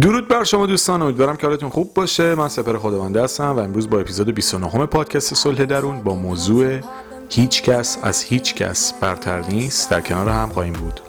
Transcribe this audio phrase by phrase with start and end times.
[0.00, 2.34] درود بر شما دوستان امیدوارم که حالتون خوب باشه.
[2.34, 6.80] من سپر خداونده هستم و امروز با اپیزود 29 پادکست صلح درون با موضوع
[7.30, 9.90] هیچ کس از هیچ کس برتر نیست.
[9.90, 11.00] در کنار هم خواهیم بود.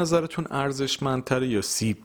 [0.00, 1.96] نظرتون ارزشمندتره یا سیب؟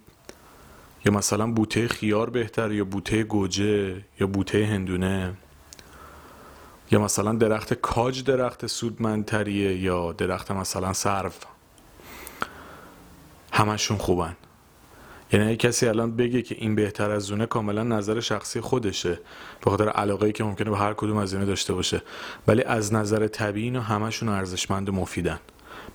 [1.06, 5.34] یا مثلا بوته خیار بهتر یا بوته گوجه یا بوته هندونه؟
[6.92, 11.32] یا مثلا درخت کاج درخت سودمندتریه یا درخت مثلا سرو؟
[13.52, 14.36] همشون خوبن.
[15.34, 19.20] یعنی کسی الان بگه که این بهتر از اونه کاملا نظر شخصی خودشه.
[19.66, 22.02] به خاطر علاقه که ممکنه به هر کدوم از اینا داشته باشه.
[22.48, 25.40] ولی از نظر طبیعی اینا همشون ارزشمند و مفیدن.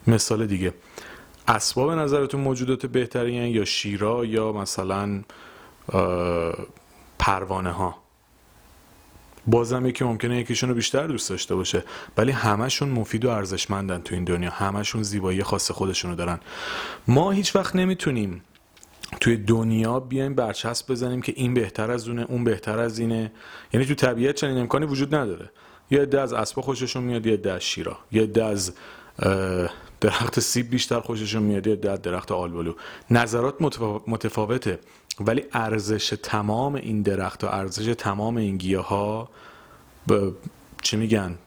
[0.06, 0.74] مثال دیگه.
[1.48, 5.22] اسباب نظرتون موجودات بهترین یا شیرا یا مثلا
[7.19, 7.96] پروانه ها
[9.46, 11.84] بازم یکی ممکنه یکیشون رو بیشتر دوست داشته باشه.
[12.16, 14.50] ولی همشون مفید و ارزشمندن تو این دنیا.
[14.50, 16.41] همشون زیبایی خاص خودشونو دارن.
[17.08, 18.42] ما هیچ وقت نمی‌تونیم
[19.20, 23.33] توی دنیا بیایم برچسب بزنیم که این بهتر از اونه اون بهتر از اینه.
[23.72, 25.50] یعنی تو طبیعت چنین امکانی وجود نداره.
[25.91, 27.98] یه عده از اسبا خوششون میاد یه عده از شیرا.
[28.12, 28.72] یه عده از
[30.00, 32.74] درخت سیب بیشتر خوششون میاد از درخت آلبالو.
[33.11, 34.78] نظرات متفا- متفاوته
[35.20, 39.28] ولی ارزش تمام این درخت و ارزش تمام این گیاه ها
[40.83, 41.39] چی میگن؟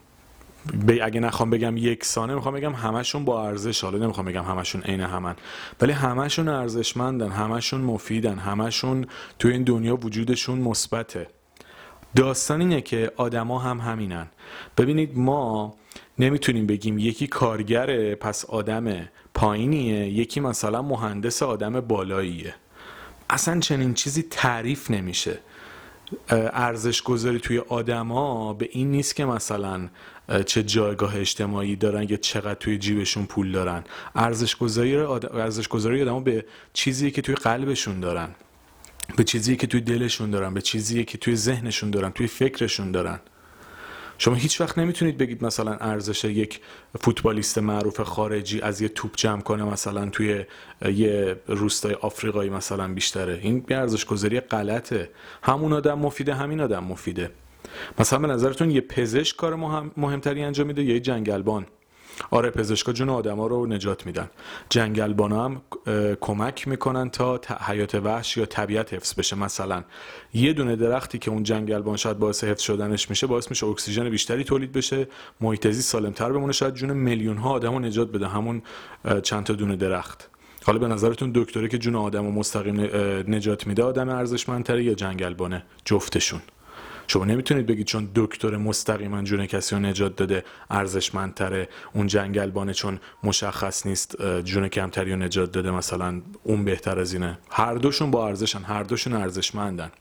[0.88, 3.84] ب- اگه نخوام بگم یکسانه می‌خوام بگم همشون با ارزش.
[3.84, 5.36] حالا نمی‌خوام بگم همشون عین همن.
[5.82, 9.06] ولی همشون ارزشمندن همشون مفیدن همشون
[9.40, 11.28] تو این دنیا وجودشون مثبته.
[12.16, 14.28] داستان اینه که آدما هم همینن.
[14.78, 15.74] ببینید ما
[16.20, 22.56] نمی‌تونیم بگیم یکی کارگره پس آدم پایینیه یکی مثلا مهندس آدم بالاییه.
[23.30, 25.40] اصلا چنین چیزی تعریف نمیشه.
[26.30, 29.90] ارزش گذاری توی آدما به این نیست که مثلا
[30.46, 33.84] چه جایگاه اجتماعی دارن یا چقدر توی جیبشون پول دارن.
[34.16, 38.30] ارزش گذاری ارزش گذاری آدما به چیزی که توی قلبشون دارن
[39.16, 43.20] به چیزی که توی دلشون دارن به چیزی که توی ذهنشون دارن توی فکرشون دارن.
[44.18, 46.60] شما هیچ وقت نمی‌تونید بگید مثلا ارزش یک
[47.00, 50.46] فوتبالیست معروف خارجی از یه توپ جمع کنه مثلا توی
[50.86, 53.40] یه روستای آفریقایی مثلا بیشتره.
[53.42, 55.10] این یه ارزش گذاری غلطه.
[55.44, 57.32] همون آدم مفیده همین آدم مفیده.
[58.00, 61.66] مثلا به نظرتون یه پزشک کار مهم مهمتری انجام میده یا یه جنگلبان؟
[62.32, 64.30] آره پزشکا جون آدما رو نجات میدن.
[64.70, 65.62] جنگلبانا هم
[66.22, 69.36] کمک می‌کنن تا حیات وحش یا طبیعت حفظ بشه.
[69.36, 69.84] مثلا
[70.34, 74.44] یه دونه درختی که اون جنگلبان شاید باعث حفظ شدنش میشه باعث میشه اکسیژن بیشتری
[74.44, 75.08] تولید بشه.
[75.42, 76.54] محیط زیست سالمتر بمونه.
[76.54, 78.62] شاید جون میلیون ها آدم رو نجات بده همون
[79.24, 80.30] چند تا دونه درخت.
[80.66, 82.80] حالا به نظرتون دکتری که جون آدم مستقیم
[83.28, 86.42] نجات میده آدم ارزشمندتره یا جنگلبانه جفتشون؟
[87.08, 93.00] شما نمی‌تونید بگید چون دکتر مستقیما جون کسی رو نجات داده ارزشمندتره اون جنگلبانه چون
[93.24, 97.38] مشخص نیست جون کمتری رو نجات داده مثلا اون بهتر از اینه.
[97.52, 99.92] هر دوشون با ارزشن هر دوشون ارزشمندن.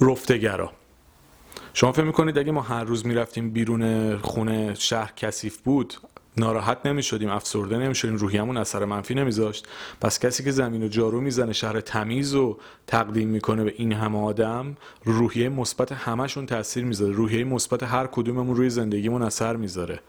[0.00, 0.72] رفتگرا.
[1.74, 5.94] شما فکر می‌کنید اگه ما هر روز می‌رفتیم بیرون خونه شهر کثیف بود
[6.36, 9.66] ناراحت نمی‌شدیم افسرده نمی‌شدیم روحیمون اثر منفی نمیذاشت.
[10.00, 14.18] پس کسی که زمین و جارو می‌زنه شهر تمیز و تقدیم می‌کنه به این همه
[14.18, 17.12] آدم روحیه مثبت همشون تاثیر می‌ذاره.
[17.12, 20.00] روحیه مثبت هر کدوممون روی زندگیمون اثر می‌ذاره.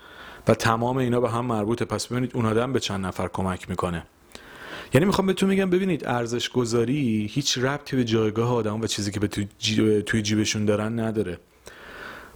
[0.47, 1.85] و تمام اینا به هم مربوطه.
[1.85, 4.03] پس ببینید اون آدم به چند نفر کمک می‌کنه.
[4.93, 9.19] یعنی می‌خوام بهتون میگم ببینید ارزش گذاری هیچ ربطی به جایگاه آدم و چیزی که
[9.19, 9.27] به.
[10.01, 11.39] توی جیبشون دارن نداره.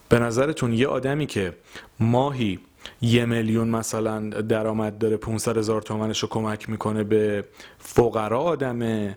[0.10, 1.54] به نظرتون یه آدمی که
[2.00, 2.60] ماهی
[3.02, 7.46] یه میلیون مثلا درآمد داره 500 هزار تومنش رو کمک می‌کنه به
[7.80, 9.14] فقرا آدم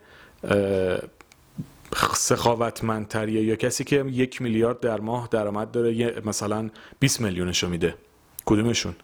[2.14, 7.94] سخاوتمندتریه یا کسی که یک میلیارد در ماه درآمد داره مثلا 20 میلیونشو میده.
[8.44, 8.94] کدومشون؟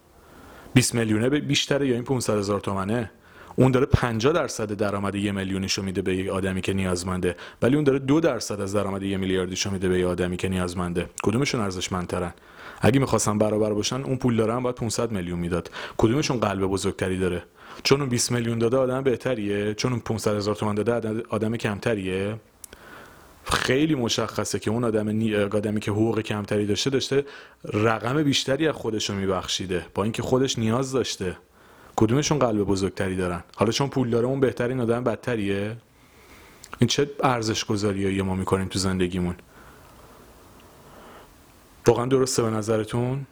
[0.74, 3.10] 20 میلیونه بیشتره یا این 500 هزار تومنه؟
[3.60, 7.84] اون داره 50 درصد درآمد یه میلیونیشو میده به یه آدمی که نیازمنده ولی اون
[7.84, 11.06] داره دو درصد از درآمد یه میلیاردیشو میده به یه آدمی که نیازمنده.
[11.22, 12.32] کدومشون ارزشمندترن؟
[12.80, 15.70] اگه می‌خواستن برابر باشن اون پول دارن باید 500 میلیون می‌داد.
[15.98, 17.42] کدومشون قلب بزرگتری داره؟
[17.82, 22.36] چون اون 20 میلیون داده آدم بهتریه چون اون 500 هزار تومان داده آدم کمتریه.
[23.44, 25.36] خیلی مشخصه که اون آدم نی...
[25.36, 27.24] آدمی که حقوق کمتری داشته داشته
[27.72, 31.36] رقم بیشتری از خودش رو میبخشیده با اینکه خودش نیاز داشته.
[32.00, 35.76] کدومشون قلب بزرگتری دارن؟ حالا چون پول داره اون بهترین آدم بدتریه؟
[36.78, 39.34] این چه ارزش گذاریایی ما می‌کنیم تو زندگیمون؟
[41.86, 43.26] واقعا درسته به نظرتون؟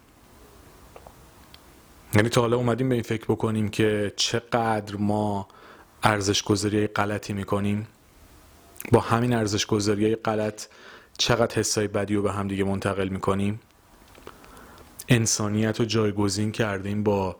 [2.13, 5.47] یعنی تا حالا اومدیم به این فکر بکنیم که چقدر ما
[6.03, 7.87] ارزش گذاری غلطی می‌کنیم؟
[8.91, 10.65] با همین ارزش گذاری غلط
[11.17, 13.59] چقدر حسای بدی رو به هم دیگه منتقل می‌کنیم؟
[15.07, 17.35] انسانیت رو جایگزین کردیم با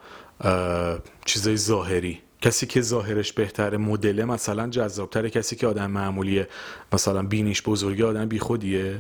[1.26, 2.20] چیزای ظاهری.
[2.42, 5.30] کسی که ظاهرش بهتره مدل مثلا جذابتره.
[5.30, 6.48] کسی که آدم معمولیه
[6.94, 8.98] مثلا بینیش بزرگی آدم بیخودیه.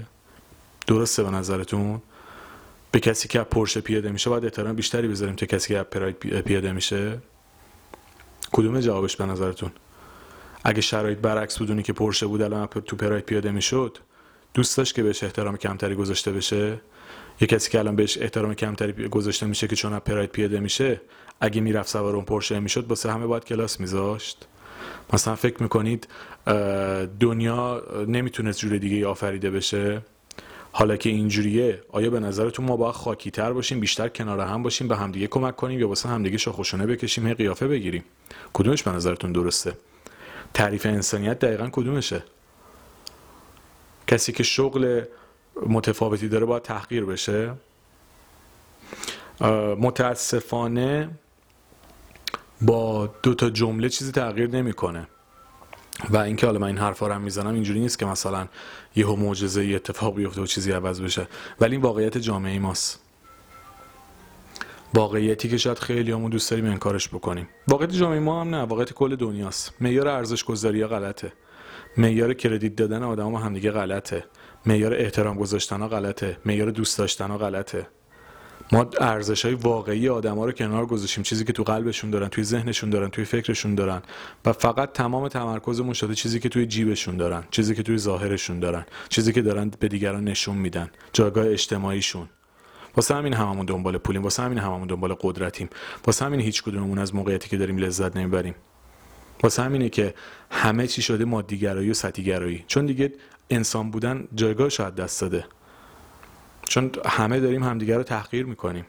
[0.87, 2.01] درسته به نظرتون؟
[2.91, 6.71] به کسی که پرشه پیاده میشه باید احترام بیشتری بذاریم تا کسی که پراید پیاده
[6.71, 7.17] میشه.
[8.51, 9.71] کدوم جوابش به نظرتون؟
[10.63, 13.97] اگه شرایط برعکس بودونی که پرشه بود الان تو پراید پیاده می‌شد
[14.53, 16.81] دوست داشت که بهش احترام کمتری گذاشته بشه؟
[17.41, 21.01] یه کسی که الان بهش احترام کمتری گذاشته میشه که چون پراید پیاده میشه
[21.41, 24.47] اگه می‌رفت سوار اون پرشه می‌شد واسه همه باید کلاس میذاشت.
[25.13, 26.07] مثلا فکر می‌کنید
[27.19, 30.01] دنیا نمی‌تونست جور دیگه آفریده بشه؟
[30.71, 34.87] حالا که اینجوریه آیا به نظرتون ما باید خاکی تر باشیم بیشتر کنار هم باشیم
[34.87, 38.03] به همدیگه کمک کنیم یا واسه همدیگه شاخوشونه بکشیم هی قیافه بگیریم؟
[38.53, 39.73] کدومش به نظرتون درسته؟
[40.53, 42.23] تعریف انسانیت دقیقا کدومشه؟
[44.07, 45.01] کسی که شغل
[45.67, 47.53] متفاوتی داره باید تحقیر بشه.
[49.79, 51.09] متاسفانه
[52.61, 55.07] با دو تا جمله چیزی تغییر نمی‌کنه.
[56.09, 58.47] و اینکه حالا من این حرفا رو می‌زنم اینجوری نیست که مثلا
[58.95, 61.27] یهو معجزه ای اتفاق بیفته و چیزی عوض بشه.
[61.59, 62.99] ولی این واقعیت جامعه ماست.
[64.93, 67.47] واقعیتی که شاید خیلی همون دوست داریم انکارش بکنیم.
[67.67, 69.73] واقعیت جامعه ما هم نه واقعیت کل دنیاست.
[69.81, 71.33] معیار ارزش گذاری غلطه.
[71.97, 74.25] معیار کردیت دادن آدم هم دیگه غلطه.
[74.65, 76.37] معیار احترام گذاشتن غلطه.
[76.45, 77.87] معیار دوست داشتن غلطه.
[78.71, 81.23] ما ارزش های واقعی آدم ها رو کنار گذاشتیم.
[81.23, 84.01] چیزی که تو قلبشون دارن توی ذهنشون دارن توی فکرشون دارن.
[84.45, 88.85] و فقط تمام تمرکزمون شده چیزی که توی جیبشون دارن چیزی که توی ظاهرشون دارن
[89.09, 92.29] چیزی که دارن به دیگران نشون میدن جایگاه اجتماعیشون.
[92.95, 95.69] واسه همین هممون دنبال پولیم واسه همین هممون دنبال قدرتیم.
[96.05, 98.55] واسه همین هیچ کدوممون از موقعیتی که داریم لذت نمی‌بریم.
[99.43, 100.13] واسه همینه که
[100.51, 102.63] همه چی شده مادیگرایی و سطحیگرایی.
[102.67, 103.13] چون دیگه
[103.49, 105.45] انسان بودن جایگاه شاید دست داده.
[106.63, 108.85] چون همه داریم همدیگه رو تحقیر می‌کنیم.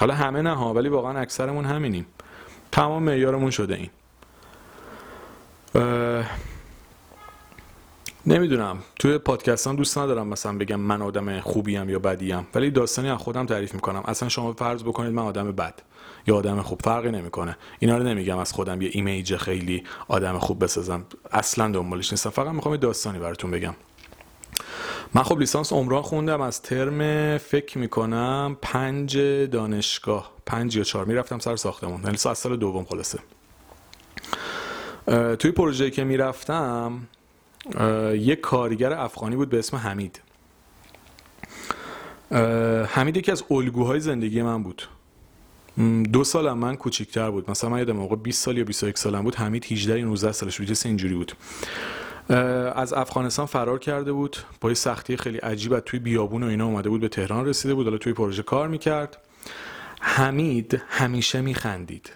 [0.00, 2.06] حالا همه نه ها ولی واقعا اکثرمون همینیم.
[2.72, 3.90] تمام معیارمون شده این.
[8.30, 8.78] نمی‌دونم.
[8.98, 12.46] توی پادکستان دوست ندارم مثلا بگم من آدم خوبیم یا بدیم.
[12.54, 14.02] ولی داستانی از خودم تعریف می‌کنم.
[14.04, 15.74] اصلا شما فرض بکنید من آدم بد
[16.26, 16.82] یا آدم خوب.
[16.82, 17.56] فرقی نمی‌کنه.
[17.78, 21.04] اینا رو نمیگم از خودم یه ایمیج خیلی آدم خوب بسازم.
[21.32, 22.30] اصلا دنبالش نیستم.
[22.30, 23.74] فقط می‌خوام یه داستانی براتون بگم.
[25.14, 26.40] من خب لیسانس عمران خوندم.
[26.40, 29.18] از ترم فکر می‌کنم پنج
[29.52, 30.30] دانشگاه.
[30.46, 31.04] پنج یا چهار.
[31.04, 32.00] می‌رفتم سر ساختمون.
[32.00, 33.18] یعنی از سال دوم خلاصه.
[35.36, 36.92] توی پروژه که می‌رفتم
[38.12, 40.20] یک کارگر افغانی بود به اسم حمید.
[42.86, 44.82] حمید یکی از الگوهای زندگی من بود.
[46.12, 47.50] دو سالم من کوچیکتر بود.
[47.50, 49.34] مثلا من یادم موقع 20 سال یا 21 سالم بود.
[49.34, 50.78] حمید 18 یا 19 سالش بود.
[50.84, 51.32] اینجوری بود.
[52.74, 54.36] از افغانستان فرار کرده بود.
[54.60, 57.86] با یه سختی خیلی عجیب توی بیابون و اینا اومده بود به تهران رسیده بود.
[57.86, 59.18] حالا توی پروژه کار می‌کرد.
[60.00, 62.12] حمید همیشه میخندید.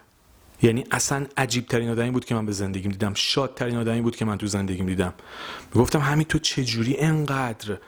[0.62, 3.14] یعنی اصلا عجیب ترین آدمی بود که من به زندگیم دیدم.
[3.14, 5.14] شاد ترین آدمی بود که من تو زندگیم دیدم.
[5.74, 7.78] می‌گفتم حمید تو چجوری انقدر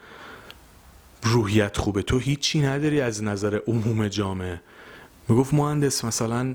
[1.22, 4.60] روحیت خوبه؟ تو هیچی نداری از نظر عموم جامعه.
[5.28, 6.54] می‌گفت مهندس مثلا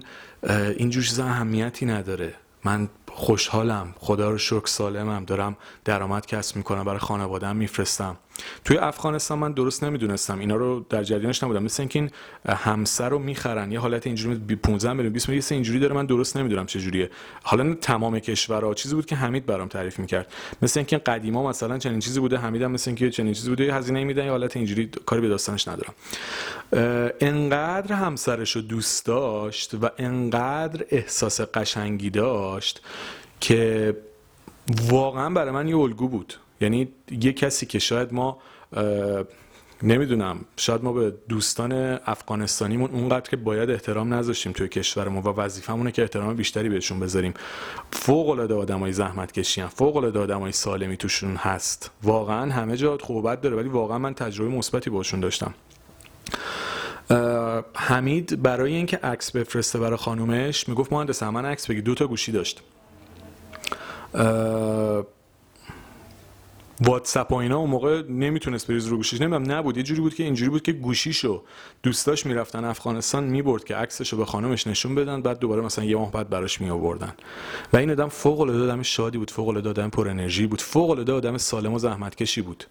[0.77, 2.33] اینجور چیزا اهمیتی نداره.
[2.63, 3.95] من خوشحالم.
[3.97, 5.25] خدا رو شکر سالمم.
[5.25, 8.17] دارم درآمد کسب می‌کنم برای خانواده‌ام میفرستم.
[8.65, 10.39] توی افغانستان من درست نمی‌دونستم.
[10.39, 11.63] اینا رو در جریانش نبودم.
[11.63, 12.09] مثل اینکه این
[12.49, 13.71] همسر رو می‌خرن.
[13.71, 15.95] یه حالت اینجوری 15 میلیون 20 میلیون اینجوری داره.
[15.95, 17.09] من درست نمی‌دونم چه جوریه.
[17.43, 18.73] حالا تمام کشورها.
[18.73, 20.33] چیزی بود که حمید برام تعریف می‌کرد.
[20.61, 22.37] مثل اینکه قدیما مثلا چنین چیزی بوده.
[22.37, 23.73] حمیدم مثل اینکه چنین چیزی بوده.
[23.73, 25.93] هزینه میدن یه حالت اینجوری کاری به داستانش ندارم.
[27.21, 32.81] انقدر همسرش رو دوست داشت و انقدر احساس قشنگی داشت
[33.41, 33.97] که
[34.89, 36.33] واقعا برای من یه الگو بود.
[36.61, 36.87] یعنی
[37.21, 38.37] یه کسی که شاید ما
[39.83, 41.71] نمی‌دونم شاید ما به دوستان
[42.05, 47.33] افغانستانیمون اونقدر که باید احترام نذاشتیم توی کشورمون و وظیفمونه که احترام بیشتری بهشون بذاریم.
[47.91, 51.91] فوق العاده آدمای زحمت کشیان فوق العاده آدمای سالمی توشون هست.
[52.03, 55.53] واقعا همه جا خوبت داره ولی واقعا من تجربه مثبتی باشون داشتم.
[57.73, 62.31] حمید برای اینکه عکس بفرسته برای خانومش می‌گفت مهندس من عکس بگی دو تا گوشی
[62.31, 62.61] داشت.
[66.81, 69.77] واتساپ و اینا اون موقع نمی‌تونست بریز رو گوشیش نمی‌دونم نبود.
[69.77, 71.43] یه جوری بود که اینجوری بود که گوشیشو
[71.83, 76.11] دوستاش می‌رفتن افغانستان می‌برد که عکسشو به خانمش نشون بدن بعد دوباره مثلا یه ماه
[76.11, 77.13] بعد براش می آوردن
[77.73, 80.89] و این آدم فوق العاده آدم شادی بود فوق العاده آدم پر انرژی بود فوق
[80.89, 82.63] العاده آدم سالم و زحمت کشی بود.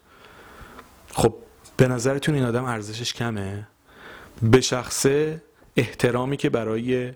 [1.12, 1.34] خب
[1.76, 3.68] به نظرتون این آدم ارزشش کمه؟
[4.42, 5.42] به شخصه
[5.76, 7.12] احترامی که برای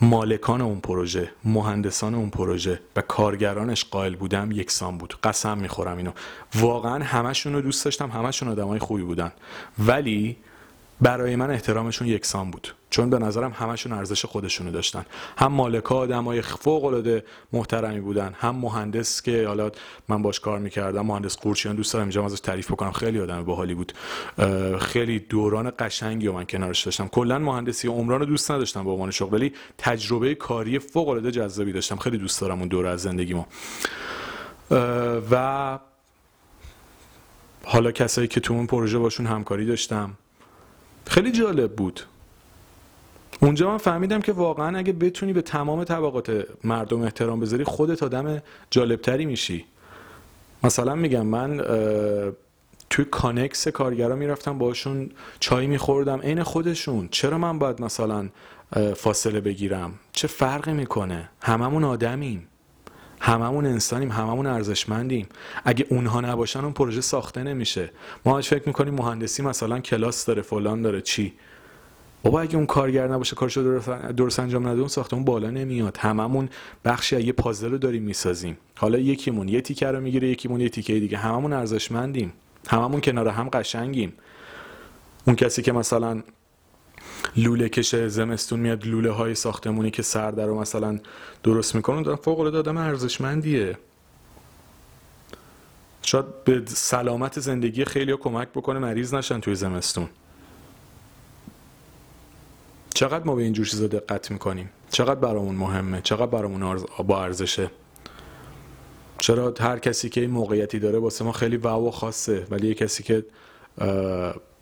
[0.00, 5.14] مالکان اون پروژه مهندسان اون پروژه و کارگرانش قائل بودم یکسان بود.
[5.22, 6.10] قسم می‌خورم اینو.
[6.54, 9.32] واقعا همشون رو دوست داشتم همشون آدمای خوبی بودن.
[9.78, 10.36] ولی
[11.00, 12.74] برای من احترامشون یکسان بود.
[12.90, 15.06] چون به نظرم همشون ارزش خودشونو داشتن.
[15.38, 18.34] هم مالکا آدمای فوق العاده محترمی بودن.
[18.38, 19.70] هم مهندس که حالا
[20.08, 21.06] من باش کار می‌کردم.
[21.06, 22.92] مهندس قورچیان دوست دارم اینجا ازش تعریف بکنم.
[22.92, 23.92] خیلی آدم باحالی بود.
[24.78, 27.08] خیلی دوران قشنگی و من کنارش داشتم.
[27.08, 31.72] کلا مهندسی عمران رو دوست نداشتم به عنوان شغل ولی تجربه کاری فوق العاده جذابی
[31.72, 31.96] داشتم.
[31.96, 33.44] خیلی دوست دارم اون دوره از زندگیمو.
[35.30, 35.78] و
[37.64, 40.10] حالا کسایی که تو اون پروژه باشون همکاری داشتم.
[41.06, 42.00] خیلی جالب بود.
[43.40, 48.42] اونجا من فهمیدم که واقعا اگه بتونی به تمام طبقات مردم احترام بذاری خودت آدم
[48.70, 49.64] جالبتری میشی.
[50.64, 51.56] مثلا میگم من
[52.90, 55.10] توی کانکس کارگرا می‌رفتم باشون
[55.40, 57.08] چای میخوردم عین خودشون.
[57.10, 58.28] چرا من باید مثلا
[58.96, 62.48] فاصله بگیرم؟ چه فرقی می‌کنه؟ هممون آدمیم.
[63.26, 65.26] هممون انسانیم هممون ارزشمندیم.
[65.64, 67.90] اگه اونها نباشن اون پروژه ساخته نمیشه.
[68.24, 71.32] ما فکر می‌کنیم مهندسی مثلا کلاس داره فلان داره چی؟
[72.22, 73.80] بابا اگه اون کارگر نباشه کارشو
[74.16, 75.96] درست انجام نده اون ساختمون بالا نمیاد.
[75.96, 76.48] هممون
[76.84, 78.58] بخشی از یه پازل رو داریم می‌سازیم.
[78.76, 81.18] حالا یکیمون یه تیکه رو می‌گیره یکیمون یه تیکه دیگه.
[81.18, 82.32] هممون ارزشمندیم.
[82.68, 84.12] هممون کنار هم قشنگیم.
[85.26, 86.22] اون کسی که مثلا
[87.36, 90.98] لوله کشه زمستون میاد لوله های ساختمونی که سر در رو مثلا
[91.42, 93.78] درست می‌کنن دارم فوق العاده آدم ارزشمندیه.
[96.02, 100.08] شاید به سلامت زندگی خیلی ها کمک بکنه مریض نشن توی زمستون.
[102.94, 107.70] چقدر ما به اینجور چیزا دقت می‌کنیم؟ چقدر برامون مهمه؟ چقدر برامون با ارزشه؟
[109.18, 113.02] چرا هر کسی که این موقعیتی داره واسه ما خیلی واو خاصه ولی یه کسی
[113.02, 113.24] که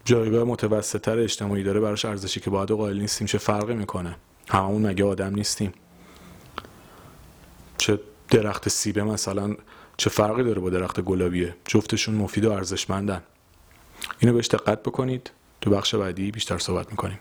[0.05, 4.17] جایگاه متوسطتر اجتماعی داره براش ارزشی که باید قائل نیستیم چه فرقی می‌کنه.
[4.49, 5.73] هممون مگه آدم نیستیم؟
[7.79, 9.57] چه درخت سیبه مثلا
[9.97, 13.23] چه فرقی داره با درخت گلابیه؟ جفتشون مفید و ارزشمندن.
[14.19, 15.31] اینو بهش دقت بکنید.
[15.61, 17.19] تو بخش بعدی بیشتر صحبت می‌کنیم.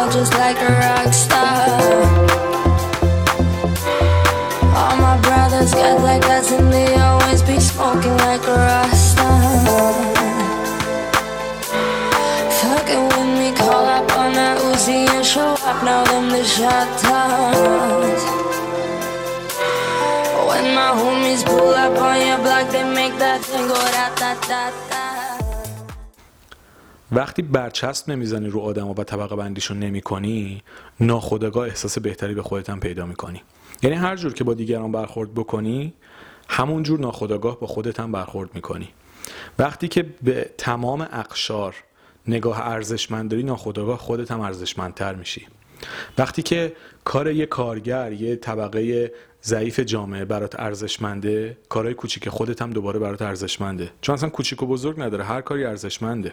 [0.00, 1.68] feel just like a rock star.
[4.78, 9.92] All my brothers got like us, and they always be smoking like a rock star.
[12.60, 15.82] Fucking with me, call up on that Uzi and show up.
[15.84, 18.22] Now them the shot towns.
[20.48, 24.34] When my homies pull up on your block, they make that thing go da da
[24.48, 24.89] da.
[27.12, 30.62] وقتی برچسب نمی‌زنی رو آدم و طبقه بندیشون نمی کنی
[31.00, 33.42] ناخودآگاه احساس بهتری به خودت هم پیدا می‌کنی.
[33.82, 35.94] یعنی هر جور که با دیگران برخورد بکنی
[36.48, 38.88] همون جور ناخودآگاه با خودت هم برخورد می‌کنی.
[39.58, 41.74] وقتی که به تمام اقشار
[42.28, 45.46] نگاه ارزشمند داری ناخودآگاه خودت هم ارزشمندتر میشی.
[46.18, 46.72] وقتی که
[47.04, 49.12] کار یه کارگر یه طبقه
[49.44, 53.90] ضعیف جامعه برات ارزشمنده کارهای کوچیک خودت هم دوباره برات ارزشمنده.
[54.00, 56.32] چون اصلا کوچیک و بزرگ نداره هر کاری ارزشمنده.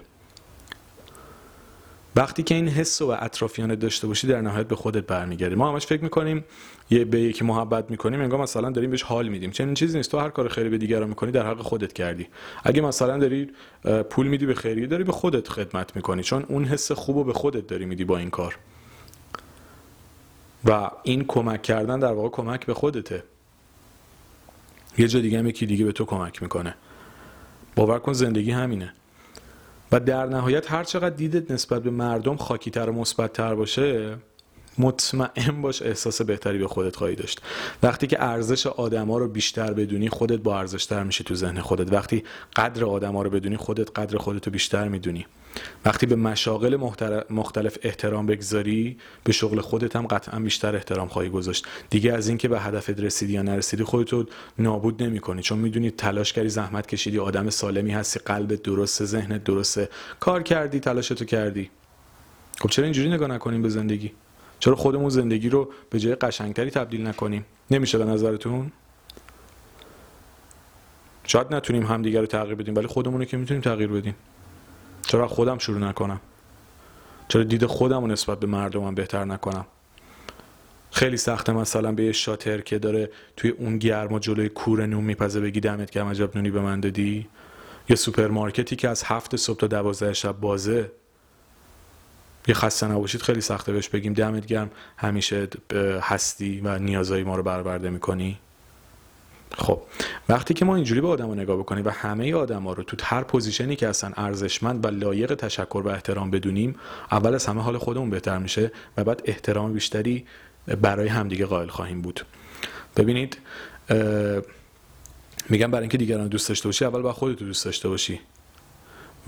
[2.17, 5.55] وقتی که این حس و اطرافیان داشته باشی در نهایت به خودت برمیگردی.
[5.55, 6.45] ما همش فکر می‌کنیم
[6.89, 9.51] یه به یکی محبت می‌کنیم انگار مثلا داریم بهش حال میدیم.
[9.51, 10.11] چنین چیزی نیست.
[10.11, 12.27] تو هر کار خیری به دیگران می‌کنی در حق خودت کردی.
[12.63, 13.51] اگه مثلا داری
[14.09, 16.23] پول میدی به خیریه داری به خودت خدمت می‌کنی.
[16.23, 18.57] چون اون حس خوب به خودت داری میدی با این کار.
[20.65, 23.23] و این کمک کردن در واقع کمک به خودته.
[24.97, 26.75] یه جا دیگه هم یکی دیگه به تو کمک می‌کنه.
[27.75, 28.93] باور کن زندگی همینه.
[29.91, 34.17] و در نهایت هر چقدر دیدت نسبت به مردم خاکیتر و مثبتتر باشه
[34.77, 37.41] مطمئن باش احساس بهتری به خودت خواهی داشت.
[37.83, 41.93] وقتی که ارزش آدما رو بیشتر بدونی خودت با ارزشتر میشی تو ذهن خودت.
[41.93, 42.23] وقتی
[42.55, 45.25] قدر آدما رو بدونی خودت قدر خودت رو بیشتر می‌دونی.
[45.85, 46.75] وقتی به مشاغل
[47.29, 51.65] مختلف احترام بگذاری به شغل خودت هم قطعا بیشتر احترام خواهی گذاشت.
[51.89, 54.25] دیگه از اینکه به هدفت رسیدی یا نرسیدی خودتو
[54.59, 55.41] نابود نمی‌کنی.
[55.41, 59.89] چون می‌دونی تلاش کردی زحمت کشیدی آدم سالمی هستی قلبت درسته ذهنت درسته.
[60.19, 61.69] کار کردی تلاشتو کردی.
[62.59, 64.11] خب چرا اینجوری نگاه نکنیم به زندگی؟
[64.59, 68.71] چرا خودمون زندگی رو به جای قشنگتری تبدیل نکنیم؟ نمیشه به نظرتون؟
[71.23, 74.15] شاید نتونیم همدیگه رو تغییر بدیم ولی خودمون رو که می‌تونیم تغییر بدیم.
[75.01, 76.21] چرا خودم شروع نکنم؟
[77.27, 79.65] چرا دید خودم رو نسبت به مردمم بهتر نکنم؟
[80.91, 85.39] خیلی سخته مثلا به یه شاطر که داره توی اون گرما جلوی کوره نون میپزه
[85.39, 87.27] بگی دمت گرم عجب نونی به من دادی؟
[87.89, 90.91] یه سوپرمارکتی که از هفت صبح تا دوازده شب بازه.
[92.47, 94.13] یه خسته نباشید خیلی سخته بهش بگیم.
[94.13, 94.71] دمت گرم.
[94.97, 95.47] همیشه
[96.01, 98.37] هستی و نیازهای ما رو برآورده می‌کنی.
[99.57, 99.81] خب
[100.29, 103.23] وقتی که ما اینجوری به آدم نگاه بکنیم و همه آدم ها رو تو هر
[103.23, 106.75] position ی که هستن ارزشمند و لایق تشکر و احترام بدونیم
[107.11, 110.25] اول از همه حال خودمون بهتر میشه و بعد احترام بیشتری
[110.81, 112.21] برای همدیگه قائل خواهیم بود.
[112.97, 113.37] ببینید
[115.49, 118.19] میگم برای اینکه دیگران دوست داشته باشی اول باید خودت دوست داشته باشی.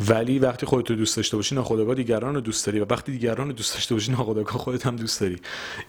[0.08, 3.48] ولی وقتی خودت رو دوست داشته باشی ناخودآگاه دیگران رو دوست داری و وقتی دیگران
[3.48, 5.36] رو دوست داشته باشی ناخودآگاه خودت هم دوست داری.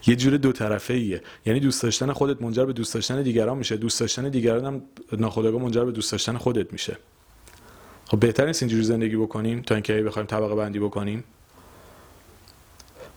[0.07, 3.77] یه جور دو طرفه ایه یعنی دوست داشتن خودت منجر به دوست داشتن دیگران میشه.
[3.77, 6.97] دوست داشتن دیگران هم ناخودآگاه منجر به دوست داشتن خودت میشه.
[8.05, 11.23] خب بهتر نیست اینجوری زندگی بکنیم تا اینکه بخوایم طبقه بندی بکنیم؟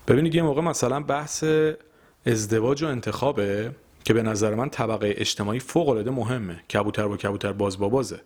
[0.08, 1.44] ببینید یه موقع مثلا بحث
[2.26, 3.72] ازدواج و انتخابه
[4.04, 6.60] که به نظر من طبقه اجتماعی فوق العاده مهمه.
[6.70, 8.20] کبوتر با کبوتر باز با بازه.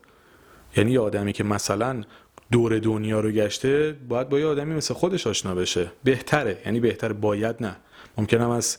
[0.76, 2.04] یعنی یه آدمی که مثلا
[2.52, 5.92] دور دنیا رو گشته باید با یه آدمی مثل خودش آشنا بشه.
[6.04, 7.76] بهتره یعنی بهتره باید نه.
[8.18, 8.78] ممکنم از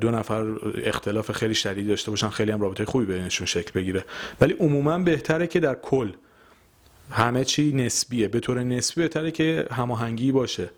[0.00, 0.46] دو نفر
[0.84, 4.04] اختلاف خیلی شدید داشته باشن خیلی هم رابطه خوبی بینشون شکل بگیره.
[4.40, 6.12] ولی عموما بهتره که در کل
[7.10, 8.28] همه چی نسبیه.
[8.28, 10.70] به طور نسبی بهتره که هماهنگی باشه.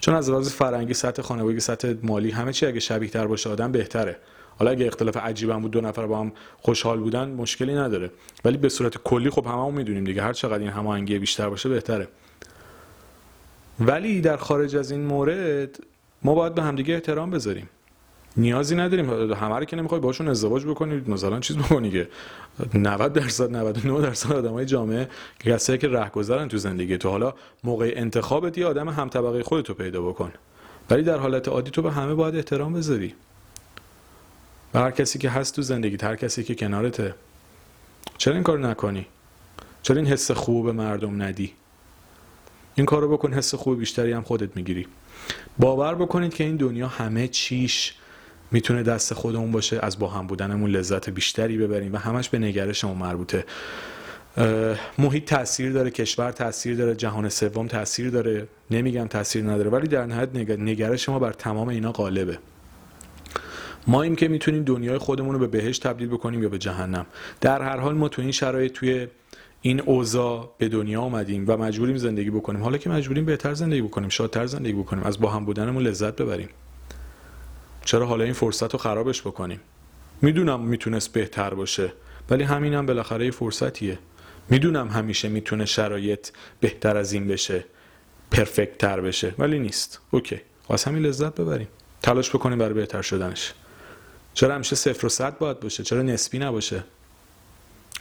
[0.00, 3.72] چون از لحاظ فرنگی سطح خانوادگی سطح مالی همه چی اگه شبیه تر باشه آدم
[3.72, 4.16] بهتره.
[4.58, 8.10] حالا اگه اختلاف عجیب هم بود دو نفر با هم خوشحال بودن مشکلی نداره.
[8.44, 10.22] ولی به صورت کلی خب هممون می‌دونیم دیگه.
[10.22, 12.08] هر چقدر این هماهنگی بیشتر باشه بهتره.
[13.80, 15.78] ولی در خارج از این مورد
[16.22, 17.68] ما باید به همدیگه احترام بذاریم.
[18.36, 19.32] نیازی نداریم.
[19.32, 22.08] همه رو که نمی‌خوای باشون ازدواج بکنید مثلا چیز بکنی که
[22.74, 25.08] 90 درصد 99 درصد آدمای جامعه
[25.40, 27.08] کسایی که رهگذرن تو زندگی تو.
[27.10, 30.32] حالا موقع انتخابت یه آدم هم طبقه خودتو پیدا بکن.
[30.90, 33.14] ولی در حالت عادی تو به همه باید احترام بذاری.
[34.74, 37.14] و هر کسی که هست تو زندگی هر کسی که کنارته.
[38.18, 39.06] چرا این کار نکنی؟
[39.82, 41.52] چرا این حس خوب به مردم ندی؟
[42.74, 44.86] این کار رو بکن حس خوب بیشتری هم خودت می‌گیری.
[45.58, 47.94] باور بکنید که این دنیا همه چیش
[48.50, 52.98] می‌تونه دست خودمون باشه از با هم بودنمون لذت بیشتری ببریم و همش به نگرشمون
[52.98, 53.44] مربوطه.
[54.98, 58.48] محیط تاثیر داره کشور تاثیر داره جهان سوم تاثیر داره.
[58.70, 62.38] نمیگم تاثیر نداره ولی در نهایت نگرش ما بر تمام اینا غالبه.
[63.86, 67.06] ما این که می‌تونیم دنیای خودمون رو به بهش تبدیل بکنیم یا به جهنم.
[67.40, 69.06] در هر حال ما تو این شرایط توی
[69.62, 72.62] این اوضاع به دنیا آمدیم و مجبوریم زندگی بکنیم.
[72.62, 76.48] حالا که مجبوریم بهتر زندگی بکنیم شادتر زندگی بکنیم از با هم بودنمون لذت ببریم.
[77.84, 79.60] چرا حالا این فرصت رو خرابش بکنیم؟
[80.22, 81.92] می‌دونم می‌تونست بهتر باشه
[82.30, 83.98] ولی همینم هم بالاخره یه فرصتیه.
[84.50, 86.28] می‌دونم همیشه می‌تونه شرایط
[86.60, 87.64] بهتر از این بشه
[88.30, 90.00] پرفکت تر بشه ولی نیست.
[90.10, 90.40] اوکی.
[90.68, 91.68] واسه همین لذت ببریم.
[92.02, 93.52] تلاش بکنیم برای بهتر شدنش.
[94.38, 96.84] چرا همیشه صفر و صد باید باشه؟ چرا نسبی نباشه؟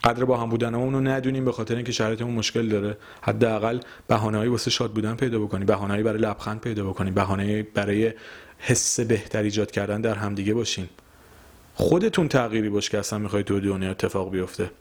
[0.03, 2.97] قدر با هم بودنمون رو ندونیم به خاطر اینکه شرایطمون مشکل داره.
[3.21, 8.13] حداقل بهانه‌ای واسه شاد بودن پیدا بکنیم بهانه‌ای برای لبخند پیدا بکنیم بهانه‌ای برای
[8.59, 10.89] حس بهتر ایجاد کردن در همدیگه باشیم.
[11.73, 14.71] خودتون تغییری باش که اصلا می‌خواید تو دنیا اتفاق بیفته.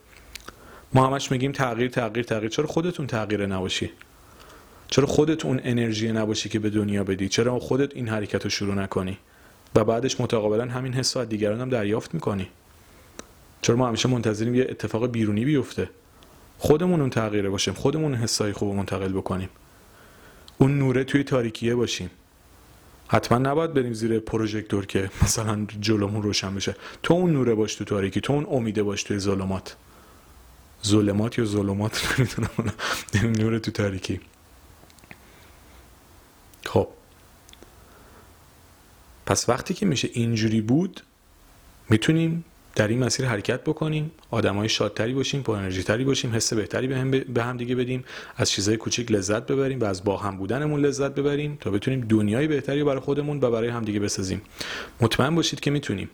[0.95, 2.51] ما همش میگیم تغییر تغییر تغییر.
[2.51, 3.91] چرا خودتون تغییر نباشی؟
[4.89, 8.75] چرا خودت اون انرژی نباشی که به دنیا بدی؟ چرا خودت این حرکت رو شروع
[8.75, 9.19] نکنی؟
[9.77, 12.49] و بعدش متقابلا همین حس از دیگران هم دریافت می‌کنی.
[13.63, 15.91] چرا ما همیشه منتظریم یه اتفاق بیرونی بیفته؟
[16.59, 19.49] خودمون اون تغییره باشیم خودمون حسای خوب منتقل بکنیم.
[20.59, 22.11] اون نوره توی تاریکیه باشیم.
[23.09, 26.77] حتما نباید بریم زیر پروژکتور که مثلا جلومون روشن بشه.
[27.03, 29.77] تو اون نوره باش تو تاریکی تو اون امیده باش توی ظلمات.
[30.87, 33.43] ظلمات یا ظلمات؟ نمی‌دونم.
[33.43, 34.21] نوره تو تاریکی.
[36.65, 36.89] خب.
[39.27, 41.01] پس وقتی که میشه اینجوری بود
[41.91, 42.45] می‌تونیم
[42.77, 46.97] در این مسیر حرکت بکنیم آدمای شادتری باشیم پر انرژی تری باشیم حس بهتری به
[46.99, 48.05] هم, به هم دیگه بدیم
[48.37, 52.47] از چیزای کوچیک لذت ببریم و از با هم بودنمون لذت ببریم تا بتونیم دنیای
[52.47, 54.43] بهتری برای خودمون و برای همدیگه بسازیم.
[55.01, 56.11] مطمئن باشید که می‌تونیم.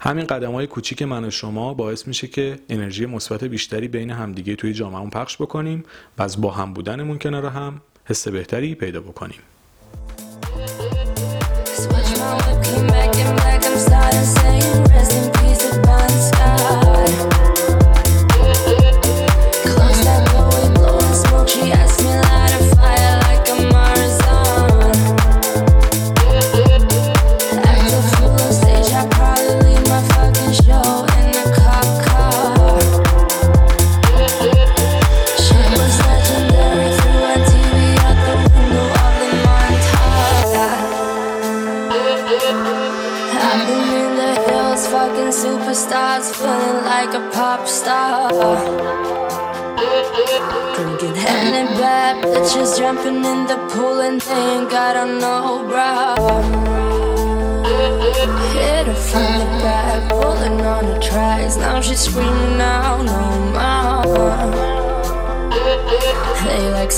[0.00, 4.56] همین قدم های کوچیک من و شما باعث میشه که انرژی مثبت بیشتری بین همدیگه
[4.56, 5.84] توی جامعهمون پخش بکنیم
[6.18, 9.40] و از با هم بودنمون کنار هم حس بهتری پیدا بکنیم.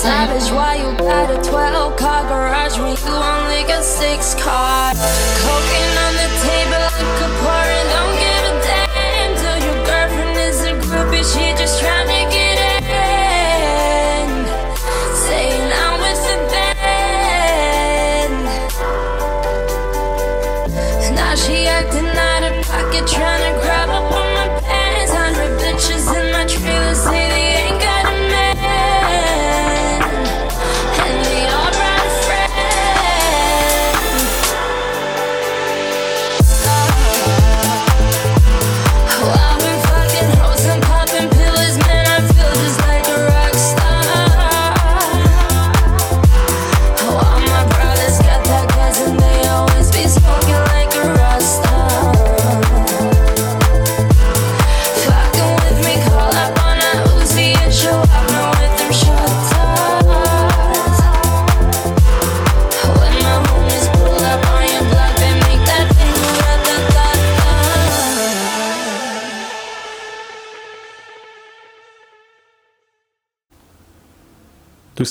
[0.04, 5.43] Savage, why you got a 12 car garage when you only got six cars?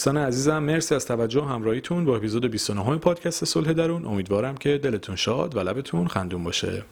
[0.03, 4.05] دوستان عزیزم مرسی از توجه و همراهیتون با اپیزود 29 پادکست صلح درون.
[4.05, 6.83] امیدوارم که دلتون شاد و لبتون خندون باشه.